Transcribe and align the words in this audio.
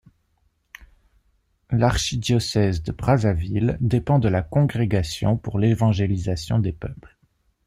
L'Archidiocèse 1.69 2.81
de 2.81 2.91
Brazzaville 2.91 3.77
dépend 3.81 4.17
de 4.17 4.29
la 4.29 4.41
Congrégation 4.41 5.37
pour 5.37 5.59
l'évangélisation 5.59 6.57
des 6.57 6.71
peuples. 6.73 7.15